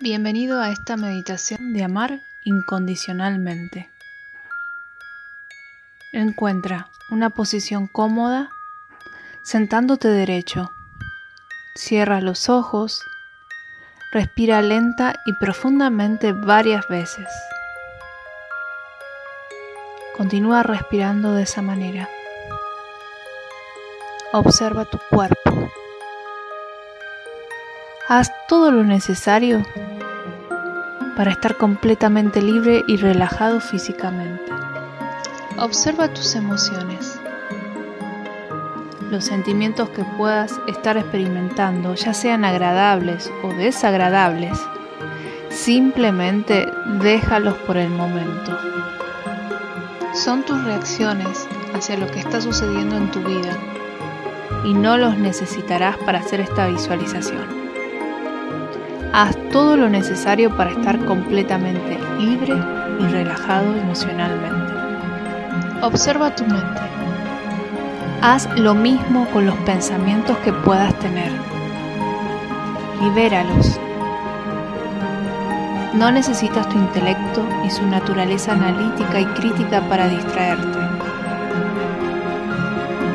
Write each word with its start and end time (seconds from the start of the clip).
Bienvenido 0.00 0.60
a 0.60 0.70
esta 0.70 0.96
meditación 0.96 1.72
de 1.72 1.84
amar 1.84 2.20
incondicionalmente. 2.42 3.88
Encuentra 6.12 6.88
una 7.12 7.30
posición 7.30 7.86
cómoda 7.86 8.50
sentándote 9.44 10.08
derecho. 10.08 10.72
Cierra 11.76 12.20
los 12.20 12.48
ojos, 12.48 13.00
respira 14.12 14.62
lenta 14.62 15.14
y 15.26 15.32
profundamente 15.34 16.32
varias 16.32 16.88
veces. 16.88 17.28
Continúa 20.16 20.64
respirando 20.64 21.34
de 21.34 21.44
esa 21.44 21.62
manera. 21.62 22.08
Observa 24.32 24.86
tu 24.86 24.98
cuerpo. 25.08 25.70
Haz 28.06 28.30
todo 28.48 28.70
lo 28.70 28.84
necesario 28.84 29.62
para 31.16 31.30
estar 31.30 31.56
completamente 31.56 32.42
libre 32.42 32.84
y 32.86 32.98
relajado 32.98 33.60
físicamente. 33.60 34.52
Observa 35.56 36.08
tus 36.08 36.34
emociones. 36.34 37.18
Los 39.10 39.24
sentimientos 39.24 39.88
que 39.88 40.04
puedas 40.18 40.60
estar 40.66 40.98
experimentando, 40.98 41.94
ya 41.94 42.12
sean 42.12 42.44
agradables 42.44 43.32
o 43.42 43.54
desagradables, 43.54 44.60
simplemente 45.48 46.66
déjalos 47.00 47.54
por 47.66 47.78
el 47.78 47.88
momento. 47.88 48.58
Son 50.12 50.42
tus 50.42 50.62
reacciones 50.62 51.48
hacia 51.72 51.96
lo 51.96 52.06
que 52.08 52.18
está 52.18 52.42
sucediendo 52.42 52.98
en 52.98 53.10
tu 53.10 53.20
vida 53.20 53.56
y 54.62 54.74
no 54.74 54.98
los 54.98 55.16
necesitarás 55.16 55.96
para 55.96 56.18
hacer 56.18 56.40
esta 56.40 56.66
visualización. 56.66 57.73
Haz 59.16 59.36
todo 59.52 59.76
lo 59.76 59.88
necesario 59.88 60.50
para 60.56 60.70
estar 60.70 60.98
completamente 61.04 62.00
libre 62.18 62.60
y 62.98 63.06
relajado 63.06 63.76
emocionalmente. 63.76 64.74
Observa 65.82 66.34
tu 66.34 66.42
mente. 66.42 66.80
Haz 68.22 68.48
lo 68.58 68.74
mismo 68.74 69.28
con 69.32 69.46
los 69.46 69.54
pensamientos 69.58 70.36
que 70.38 70.52
puedas 70.52 70.98
tener. 70.98 71.30
Libéralos. 73.00 73.78
No 75.92 76.10
necesitas 76.10 76.68
tu 76.68 76.76
intelecto 76.76 77.46
y 77.64 77.70
su 77.70 77.86
naturaleza 77.86 78.50
analítica 78.50 79.20
y 79.20 79.26
crítica 79.26 79.80
para 79.82 80.08
distraerte. 80.08 80.78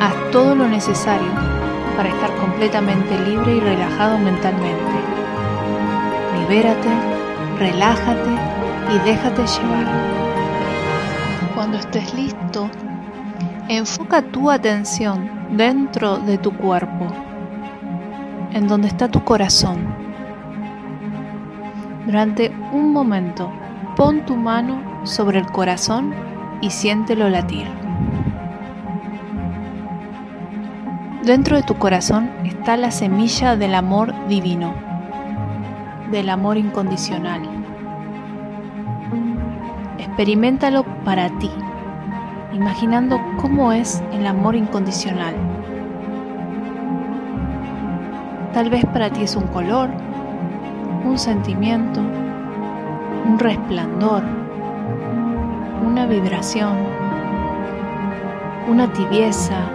Haz 0.00 0.14
todo 0.32 0.54
lo 0.54 0.66
necesario 0.66 1.30
para 1.94 2.08
estar 2.08 2.34
completamente 2.36 3.18
libre 3.28 3.56
y 3.56 3.60
relajado 3.60 4.16
mentalmente 4.16 4.99
libérate, 6.50 6.88
relájate 7.60 8.30
y 8.92 8.98
déjate 9.08 9.46
llevar. 9.46 9.86
Cuando 11.54 11.78
estés 11.78 12.12
listo, 12.12 12.68
enfoca 13.68 14.20
tu 14.20 14.50
atención 14.50 15.30
dentro 15.56 16.18
de 16.18 16.38
tu 16.38 16.50
cuerpo, 16.56 17.06
en 18.52 18.66
donde 18.66 18.88
está 18.88 19.06
tu 19.06 19.22
corazón. 19.22 19.94
Durante 22.06 22.52
un 22.72 22.92
momento, 22.92 23.52
pon 23.94 24.26
tu 24.26 24.34
mano 24.34 24.82
sobre 25.04 25.38
el 25.38 25.46
corazón 25.46 26.12
y 26.60 26.70
siéntelo 26.70 27.28
latir. 27.28 27.68
Dentro 31.22 31.54
de 31.54 31.62
tu 31.62 31.76
corazón 31.76 32.28
está 32.44 32.76
la 32.76 32.90
semilla 32.90 33.54
del 33.54 33.76
amor 33.76 34.12
divino 34.26 34.89
del 36.10 36.28
amor 36.28 36.56
incondicional. 36.56 37.42
Experimentalo 39.98 40.84
para 41.04 41.28
ti, 41.38 41.50
imaginando 42.52 43.20
cómo 43.40 43.72
es 43.72 44.02
el 44.12 44.26
amor 44.26 44.56
incondicional. 44.56 45.34
Tal 48.52 48.70
vez 48.70 48.84
para 48.86 49.10
ti 49.10 49.22
es 49.22 49.36
un 49.36 49.46
color, 49.48 49.88
un 51.04 51.16
sentimiento, 51.16 52.00
un 52.00 53.38
resplandor, 53.38 54.24
una 55.86 56.06
vibración, 56.06 56.76
una 58.68 58.92
tibieza, 58.92 59.70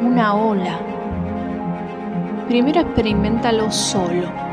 una 0.00 0.34
ola. 0.34 0.78
Primero 2.48 2.80
experimentalo 2.80 3.70
solo 3.70 4.43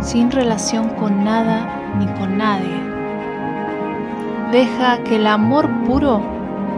sin 0.00 0.30
relación 0.30 0.88
con 0.90 1.24
nada 1.24 1.94
ni 1.98 2.06
con 2.18 2.38
nadie. 2.38 2.80
Deja 4.52 5.02
que 5.02 5.16
el 5.16 5.26
amor 5.26 5.68
puro 5.84 6.22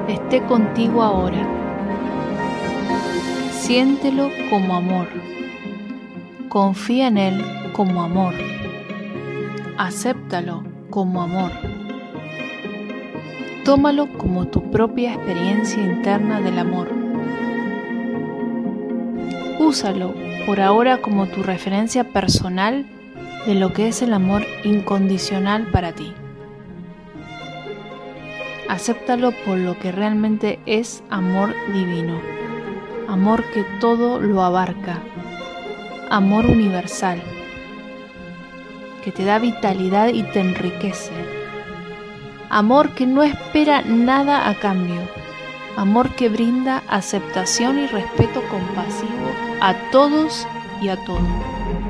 esté 0.08 0.42
contigo 0.42 1.02
ahora. 1.02 1.46
Siéntelo 3.52 4.30
como 4.48 4.74
amor. 4.74 5.08
Confía 6.48 7.08
en 7.08 7.18
él 7.18 7.44
como 7.72 8.02
amor. 8.02 8.34
Acéptalo 9.76 10.64
como 10.88 11.22
amor. 11.22 11.52
Tómalo 13.64 14.08
como 14.16 14.46
tu 14.46 14.70
propia 14.70 15.12
experiencia 15.12 15.82
interna 15.82 16.40
del 16.40 16.58
amor. 16.58 16.88
Úsalo 19.58 20.14
por 20.46 20.60
ahora 20.60 21.02
como 21.02 21.26
tu 21.26 21.42
referencia 21.42 22.04
personal 22.04 22.86
de 23.48 23.54
lo 23.54 23.72
que 23.72 23.88
es 23.88 24.02
el 24.02 24.12
amor 24.12 24.44
incondicional 24.62 25.68
para 25.68 25.92
ti. 25.92 26.12
Acéptalo 28.68 29.32
por 29.46 29.56
lo 29.56 29.78
que 29.78 29.90
realmente 29.90 30.58
es 30.66 31.02
amor 31.08 31.54
divino, 31.72 32.20
amor 33.08 33.42
que 33.54 33.64
todo 33.80 34.20
lo 34.20 34.42
abarca, 34.42 34.98
amor 36.10 36.44
universal, 36.44 37.22
que 39.02 39.12
te 39.12 39.24
da 39.24 39.38
vitalidad 39.38 40.08
y 40.08 40.24
te 40.24 40.40
enriquece, 40.40 41.12
amor 42.50 42.90
que 42.90 43.06
no 43.06 43.22
espera 43.22 43.80
nada 43.80 44.50
a 44.50 44.56
cambio, 44.56 45.00
amor 45.74 46.14
que 46.16 46.28
brinda 46.28 46.82
aceptación 46.86 47.78
y 47.78 47.86
respeto 47.86 48.42
compasivo 48.50 49.32
a 49.62 49.72
todos 49.90 50.46
y 50.82 50.90
a 50.90 51.02
todo. 51.06 51.87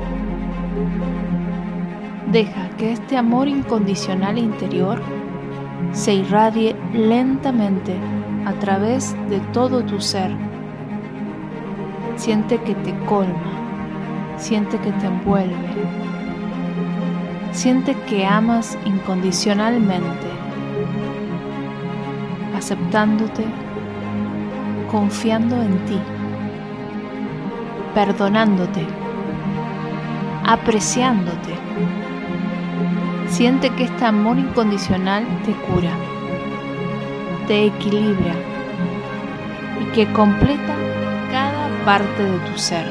Deja 2.31 2.69
que 2.77 2.91
este 2.91 3.17
amor 3.17 3.47
incondicional 3.47 4.37
interior 4.37 5.01
se 5.93 6.13
irradie 6.13 6.75
lentamente 6.93 7.95
a 8.45 8.53
través 8.53 9.15
de 9.29 9.39
todo 9.51 9.83
tu 9.83 9.99
ser. 9.99 10.29
Siente 12.17 12.59
que 12.61 12.75
te 12.75 12.93
colma, 13.05 14.37
siente 14.37 14.77
que 14.77 14.91
te 14.91 15.07
envuelve, 15.07 15.55
siente 17.51 17.95
que 18.07 18.23
amas 18.27 18.77
incondicionalmente, 18.85 20.27
aceptándote, 22.55 23.43
confiando 24.91 25.59
en 25.63 25.83
ti, 25.85 25.99
perdonándote, 27.95 28.85
apreciándote 30.45 31.55
Siente 33.29 33.69
que 33.69 33.83
este 33.83 34.05
amor 34.05 34.37
incondicional 34.39 35.25
te 35.45 35.53
cura, 35.53 35.91
te 37.47 37.67
equilibra 37.67 38.33
y 39.79 39.85
que 39.93 40.11
completa 40.11 40.75
cada 41.31 41.69
parte 41.85 42.23
de 42.23 42.39
tu 42.39 42.57
ser. 42.57 42.85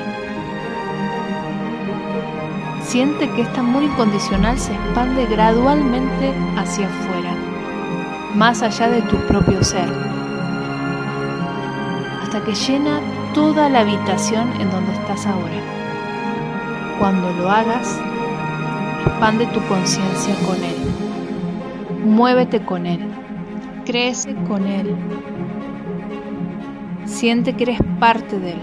Siente 2.83 3.29
que 3.31 3.43
este 3.43 3.61
amor 3.61 3.83
incondicional 3.83 4.59
se 4.59 4.73
expande 4.73 5.27
gradualmente 5.27 6.33
hacia 6.57 6.87
afuera, 6.87 7.35
más 8.35 8.63
allá 8.63 8.89
de 8.89 9.03
tu 9.03 9.17
propio 9.27 9.63
ser, 9.63 9.93
hasta 12.23 12.43
que 12.45 12.55
llena 12.55 13.01
toda 13.35 13.69
la 13.69 13.81
habitación 13.81 14.49
en 14.61 14.71
donde 14.71 14.93
estás 14.93 15.27
ahora. 15.27 15.61
Cuando 16.99 17.31
lo 17.33 17.51
hagas, 17.51 18.01
expande 19.19 19.47
tu 19.47 19.61
conciencia 19.67 20.33
con 20.47 20.63
Él. 20.63 22.05
Muévete 22.05 22.65
con 22.65 22.87
Él. 22.87 23.01
Crece 23.85 24.33
con 24.47 24.65
Él. 24.65 24.95
Siente 27.05 27.55
que 27.55 27.65
eres 27.65 27.81
parte 27.99 28.39
de 28.39 28.53
Él. 28.53 28.61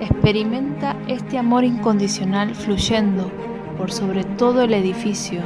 Experimenta 0.00 0.96
este 1.06 1.38
amor 1.38 1.62
incondicional 1.62 2.56
fluyendo 2.56 3.30
por 3.78 3.92
sobre 3.92 4.24
todo 4.24 4.62
el 4.62 4.74
edificio 4.74 5.42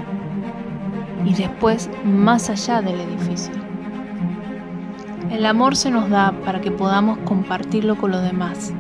y 1.27 1.35
después 1.35 1.91
más 2.03 2.49
allá 2.49 2.81
del 2.81 3.01
edificio. 3.01 3.53
El 5.31 5.45
amor 5.45 5.77
se 5.77 5.91
nos 5.91 6.09
da 6.09 6.33
para 6.47 6.63
que 6.63 6.71
podamos 6.71 7.19
compartirlo 7.27 7.99
con 7.99 8.13
los 8.13 8.23
demás. 8.23 8.73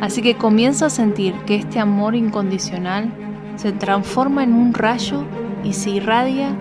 Así 0.00 0.22
que 0.22 0.36
comienza 0.36 0.86
a 0.86 0.90
sentir 0.90 1.34
que 1.44 1.56
este 1.56 1.78
amor 1.78 2.14
incondicional 2.14 3.12
se 3.60 3.72
transforma 3.72 4.42
en 4.42 4.54
un 4.54 4.72
rayo 4.72 5.22
y 5.62 5.74
se 5.74 5.90
irradia 5.90 6.56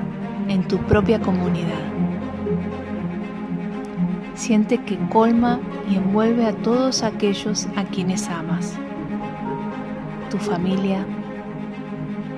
en 0.50 0.68
tu 0.68 0.80
propia 0.80 1.22
comunidad. 1.22 1.80
Siente 4.34 4.80
que 4.80 4.98
colma 5.08 5.62
y 5.90 5.96
envuelve 5.96 6.46
a 6.46 6.52
todos 6.52 7.04
aquellos 7.04 7.70
a 7.78 7.86
quienes 7.86 8.28
amas. 8.28 8.78
Tu 10.30 10.38
familia, 10.40 11.06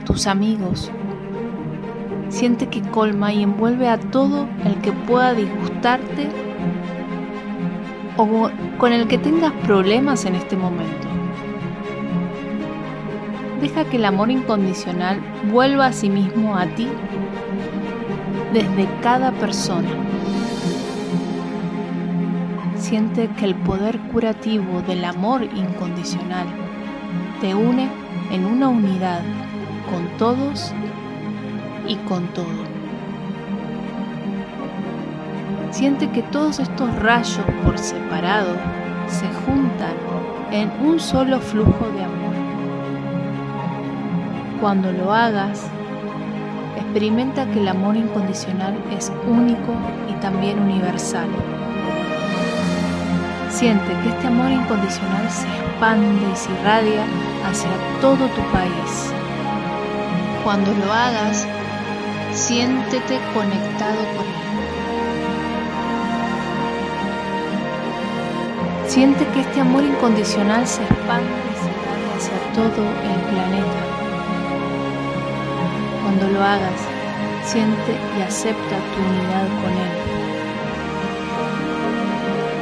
tus 0.06 0.28
amigos. 0.28 0.92
Siente 2.30 2.68
que 2.68 2.84
colma 2.84 3.34
y 3.34 3.42
envuelve 3.42 3.90
a 3.90 3.98
todo 3.98 4.46
el 4.63 4.75
que 4.81 4.92
pueda 4.92 5.34
disgustarte 5.34 6.28
o 8.16 8.52
con 8.78 8.94
el 8.94 9.08
que 9.08 9.18
tengas 9.18 9.54
problemas 9.66 10.25
en 10.25 10.36
este 10.36 10.56
momento. 10.56 11.11
Deja 13.62 13.86
que 13.86 13.98
el 13.98 14.06
amor 14.06 14.31
incondicional 14.31 15.19
vuelva 15.52 15.86
a 15.86 15.94
sí 15.94 16.10
mismo 16.10 16.58
a 16.58 16.66
ti 16.66 16.88
desde 18.54 18.88
cada 19.02 19.31
persona. 19.31 19.90
Siente 22.75 23.30
que 23.38 23.46
el 23.46 23.56
poder 23.56 24.00
curativo 24.12 24.81
del 24.81 25.06
amor 25.06 25.44
incondicional 25.44 26.48
te 27.40 27.54
une 27.54 27.88
en 28.31 28.46
una 28.46 28.68
unidad 28.68 29.22
con 29.90 30.18
todos 30.18 30.74
y 31.88 31.96
con 32.08 32.25
todo. 32.34 32.46
Siente 35.69 36.10
que 36.10 36.24
todos 36.24 36.60
estos 36.60 36.94
rayos 36.96 37.46
por 37.63 37.78
separado 37.78 38.56
se 39.08 39.28
juntan 39.46 39.94
en 40.52 40.69
un 40.86 41.00
solo 41.00 41.40
flujo 41.40 41.88
de 41.96 42.04
amor. 42.04 42.20
Cuando 44.62 44.92
lo 44.92 45.12
hagas, 45.12 45.63
experimenta 46.78 47.48
que 47.48 47.60
el 47.60 47.68
amor 47.68 47.98
incondicional 47.98 48.78
es 48.96 49.12
único 49.28 49.74
y 50.08 50.13
también 50.22 50.60
universal. 50.60 51.28
Siente 53.50 53.88
que 53.88 54.10
este 54.10 54.28
amor 54.28 54.52
incondicional 54.52 55.28
se 55.31 55.48
expande 55.48 56.28
y 56.31 56.36
se 56.36 56.52
irradia 56.52 57.04
hacia 57.44 57.72
todo 58.02 58.28
tu 58.28 58.42
país. 58.52 59.12
Cuando 60.44 60.72
lo 60.74 60.94
hagas, 60.94 61.48
siéntete 62.31 63.19
conectado 63.34 63.98
con 64.16 64.28
él. 64.28 64.42
Siente 68.88 69.25
que 69.34 69.40
este 69.40 69.60
amor 69.60 69.84
incondicional 69.84 70.68
se 70.68 70.84
expande 70.84 71.34
y 71.50 71.56
se 71.58 71.68
irradia 71.68 72.16
hacia 72.16 72.54
todo 72.54 72.84
el 72.86 73.22
planeta. 73.22 73.90
Cuando 76.12 76.38
lo 76.38 76.44
hagas, 76.44 76.81
siente 77.46 77.94
y 78.18 78.22
acepta 78.22 78.78
tu 78.94 79.02
unidad 79.02 79.48
con 79.62 79.72
Él. 79.72 79.92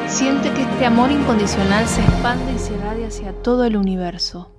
Siente 0.07 0.53
que 0.53 0.61
este 0.61 0.85
amor 0.85 1.09
incondicional 1.11 1.87
se 1.87 2.01
expande 2.01 2.53
y 2.53 2.59
se 2.59 2.75
irradia 2.75 3.07
hacia 3.07 3.33
todo 3.33 3.65
el 3.65 3.75
universo. 3.75 4.51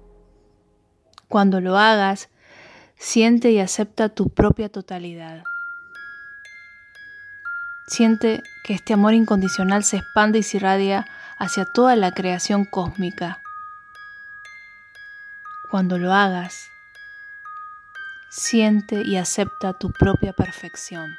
Cuando 1.28 1.60
lo 1.60 1.78
hagas, 1.78 2.30
siente 2.96 3.52
y 3.52 3.60
acepta 3.60 4.08
tu 4.08 4.28
propia 4.28 4.68
totalidad. 4.68 5.44
Siente 7.86 8.42
que 8.64 8.74
este 8.74 8.94
amor 8.94 9.14
incondicional 9.14 9.84
se 9.84 9.98
expande 9.98 10.40
y 10.40 10.42
se 10.42 10.56
irradia 10.56 11.06
hacia 11.38 11.64
toda 11.64 11.94
la 11.94 12.10
creación 12.10 12.64
cósmica. 12.64 13.38
Cuando 15.70 15.96
lo 15.96 16.12
hagas, 16.12 16.72
siente 18.30 19.02
y 19.02 19.16
acepta 19.16 19.72
tu 19.72 19.90
propia 19.90 20.32
perfección. 20.32 21.18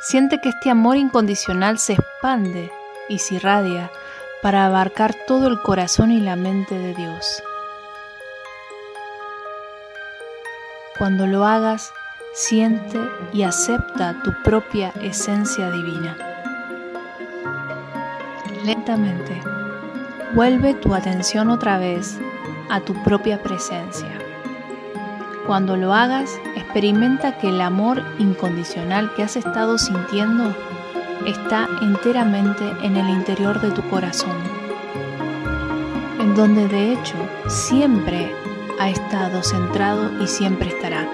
Siente 0.00 0.40
que 0.40 0.50
este 0.50 0.70
amor 0.70 0.96
incondicional 0.96 1.80
se 1.80 1.94
expande 1.94 2.70
y 3.08 3.18
se 3.18 3.34
irradia 3.34 3.90
para 4.40 4.66
abarcar 4.66 5.14
todo 5.26 5.48
el 5.48 5.60
corazón 5.60 6.12
y 6.12 6.20
la 6.20 6.36
mente 6.36 6.78
de 6.78 6.94
Dios. 6.94 7.42
Cuando 10.96 11.26
lo 11.26 11.44
hagas, 11.44 11.92
siente 12.32 13.00
y 13.32 13.42
acepta 13.42 14.22
tu 14.22 14.32
propia 14.44 14.90
esencia 15.02 15.72
divina. 15.72 16.16
Lentamente, 18.64 19.42
vuelve 20.34 20.74
tu 20.74 20.94
atención 20.94 21.50
otra 21.50 21.78
vez 21.78 22.16
a 22.70 22.80
tu 22.80 22.94
propia 23.02 23.42
presencia. 23.42 24.19
Cuando 25.50 25.76
lo 25.76 25.92
hagas, 25.92 26.40
experimenta 26.54 27.36
que 27.36 27.48
el 27.48 27.60
amor 27.60 28.04
incondicional 28.20 29.12
que 29.14 29.24
has 29.24 29.34
estado 29.34 29.78
sintiendo 29.78 30.54
está 31.26 31.68
enteramente 31.82 32.62
en 32.84 32.96
el 32.96 33.08
interior 33.08 33.60
de 33.60 33.72
tu 33.72 33.82
corazón, 33.90 34.36
en 36.20 36.36
donde 36.36 36.68
de 36.68 36.92
hecho 36.92 37.16
siempre 37.48 38.32
ha 38.78 38.90
estado 38.90 39.42
centrado 39.42 40.22
y 40.22 40.28
siempre 40.28 40.68
estará. 40.68 41.04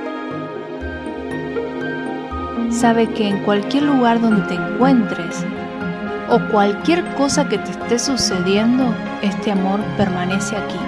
Sabe 2.71 3.09
que 3.15 3.29
en 3.29 3.43
cualquier 3.43 3.85
lugar 3.85 4.21
donde 4.21 4.43
te 4.43 4.55
encuentres 4.57 5.47
o 6.29 6.41
cualquier 6.51 7.03
cosa 7.15 7.49
que 7.49 7.57
te 7.57 7.71
esté 7.71 7.99
sucediendo, 7.99 8.95
este 9.23 9.51
amor 9.51 9.81
permanece 9.97 10.59
aquí 10.59 10.79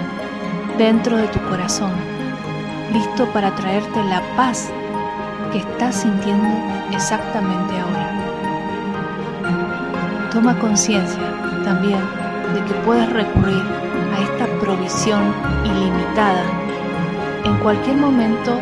dentro 0.77 1.17
de 1.17 1.27
tu 1.29 1.39
corazón, 1.49 2.18
listo 2.93 3.25
para 3.27 3.53
traerte 3.55 4.03
la 4.05 4.21
paz 4.35 4.69
que 5.51 5.59
estás 5.59 5.95
sintiendo 5.95 6.47
exactamente 6.91 7.73
ahora. 7.79 8.09
Toma 10.31 10.57
conciencia 10.59 11.21
también 11.63 11.99
de 12.53 12.63
que 12.65 12.73
puedes 12.85 13.11
recurrir 13.11 13.63
a 14.15 14.21
esta 14.21 14.45
provisión 14.59 15.33
ilimitada 15.65 16.43
en 17.45 17.57
cualquier 17.57 17.97
momento 17.97 18.57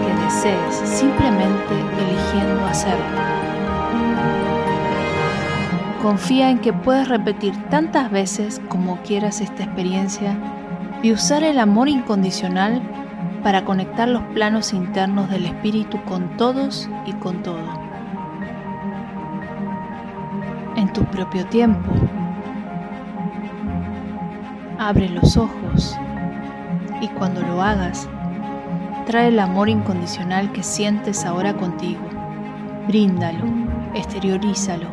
que 0.00 0.24
desees, 0.24 0.74
simplemente 0.88 1.74
eligiendo 1.98 2.66
hacerlo. 2.66 3.04
Confía 6.02 6.50
en 6.50 6.58
que 6.58 6.72
puedes 6.72 7.08
repetir 7.08 7.54
tantas 7.68 8.10
veces 8.10 8.60
como 8.68 9.00
quieras 9.02 9.40
esta 9.40 9.62
experiencia 9.62 10.36
y 11.02 11.12
usar 11.12 11.44
el 11.44 11.58
amor 11.58 11.88
incondicional 11.88 12.82
para 13.42 13.64
conectar 13.64 14.08
los 14.08 14.22
planos 14.34 14.72
internos 14.72 15.30
del 15.30 15.46
espíritu 15.46 16.02
con 16.04 16.36
todos 16.36 16.88
y 17.06 17.12
con 17.14 17.42
todo. 17.42 17.68
En 20.76 20.92
tu 20.92 21.04
propio 21.04 21.46
tiempo. 21.46 21.90
Abre 24.78 25.08
los 25.08 25.36
ojos 25.36 25.96
y 27.00 27.08
cuando 27.08 27.40
lo 27.42 27.62
hagas, 27.62 28.08
trae 29.06 29.28
el 29.28 29.38
amor 29.38 29.68
incondicional 29.68 30.50
que 30.52 30.62
sientes 30.62 31.24
ahora 31.24 31.54
contigo. 31.54 32.02
Bríndalo, 32.88 33.44
exteriorízalo. 33.94 34.88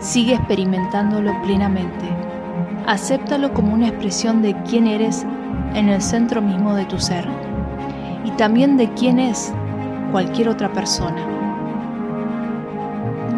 Sigue 0.00 0.34
experimentándolo 0.34 1.40
plenamente 1.42 2.08
acéptalo 2.88 3.52
como 3.52 3.74
una 3.74 3.88
expresión 3.88 4.40
de 4.40 4.54
quién 4.62 4.86
eres 4.86 5.26
en 5.74 5.88
el 5.88 6.02
centro 6.02 6.40
mismo 6.40 6.74
de 6.74 6.84
tu 6.84 6.98
ser 6.98 7.26
y 8.24 8.30
también 8.32 8.76
de 8.76 8.92
quién 8.94 9.18
es 9.18 9.52
cualquier 10.10 10.48
otra 10.48 10.72
persona. 10.72 11.26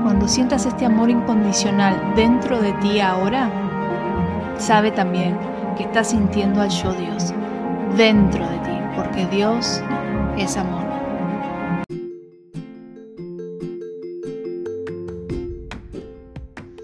Cuando 0.02 0.26
sientas 0.26 0.66
este 0.66 0.86
amor 0.86 1.10
incondicional 1.10 1.94
dentro 2.16 2.60
de 2.60 2.72
ti 2.74 3.00
ahora, 3.00 3.50
sabe 4.58 4.90
también 4.90 5.36
que 5.76 5.84
estás 5.84 6.08
sintiendo 6.08 6.60
al 6.60 6.70
yo 6.70 6.92
Dios 6.92 7.32
dentro 7.96 8.46
de 8.48 8.58
ti, 8.58 8.78
porque 8.96 9.26
Dios 9.26 9.82
es 10.36 10.56
amor. 10.56 10.89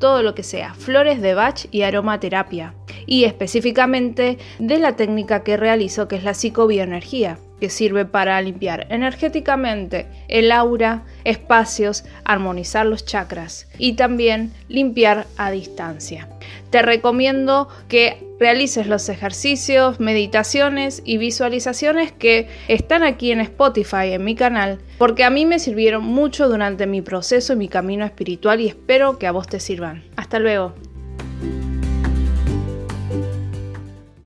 todo 0.00 0.24
lo 0.24 0.34
que 0.34 0.42
sea 0.42 0.74
flores 0.74 1.22
de 1.22 1.34
Bach 1.34 1.66
y 1.70 1.82
aromaterapia 1.82 2.74
y 3.06 3.24
específicamente 3.24 4.38
de 4.58 4.78
la 4.80 4.96
técnica 4.96 5.44
que 5.44 5.56
realizo 5.56 6.08
que 6.08 6.16
es 6.16 6.24
la 6.24 6.34
psicobioenergía. 6.34 7.38
Que 7.60 7.70
sirve 7.70 8.04
para 8.04 8.40
limpiar 8.40 8.86
energéticamente 8.90 10.06
el 10.28 10.50
aura, 10.50 11.04
espacios, 11.24 12.04
armonizar 12.24 12.86
los 12.86 13.04
chakras 13.04 13.68
y 13.78 13.92
también 13.92 14.52
limpiar 14.68 15.26
a 15.36 15.50
distancia. 15.50 16.28
Te 16.70 16.82
recomiendo 16.82 17.68
que 17.88 18.26
realices 18.40 18.86
los 18.86 19.08
ejercicios, 19.08 20.00
meditaciones 20.00 21.02
y 21.04 21.18
visualizaciones 21.18 22.10
que 22.10 22.48
están 22.68 23.02
aquí 23.02 23.32
en 23.32 23.40
Spotify, 23.40 24.12
en 24.12 24.24
mi 24.24 24.34
canal, 24.34 24.78
porque 24.98 25.24
a 25.24 25.30
mí 25.30 25.46
me 25.46 25.58
sirvieron 25.58 26.04
mucho 26.04 26.48
durante 26.48 26.86
mi 26.86 27.02
proceso 27.02 27.52
y 27.52 27.56
mi 27.56 27.68
camino 27.68 28.04
espiritual 28.04 28.60
y 28.60 28.68
espero 28.68 29.18
que 29.18 29.26
a 29.26 29.32
vos 29.32 29.46
te 29.46 29.60
sirvan. 29.60 30.02
Hasta 30.16 30.38
luego. 30.38 30.74